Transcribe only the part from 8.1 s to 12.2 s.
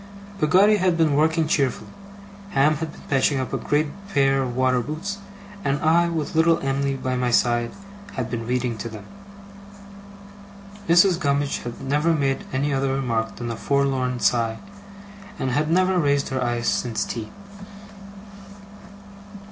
had been reading to them. Mrs. Gummidge had never